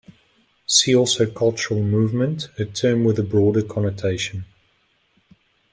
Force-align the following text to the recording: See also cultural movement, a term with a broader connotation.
See 0.65 0.95
also 0.95 1.29
cultural 1.29 1.83
movement, 1.83 2.47
a 2.57 2.65
term 2.65 3.03
with 3.03 3.19
a 3.19 3.23
broader 3.23 3.61
connotation. 3.61 4.45